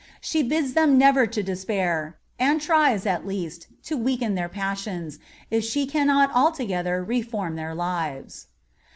She 0.19 0.41
bids 0.41 0.73
them 0.73 0.97
never 0.97 1.27
to 1.27 1.43
despair, 1.43 2.17
and 2.39 2.59
tries, 2.59 3.05
at 3.05 3.27
least, 3.27 3.67
to 3.83 3.95
weaken 3.95 4.33
their 4.33 4.49
passions, 4.49 5.19
if 5.51 5.63
she 5.63 5.85
cannot 5.85 6.31
altogether 6.33 7.03
reform 7.03 7.55
their 7.55 7.75
lives. 7.75 8.47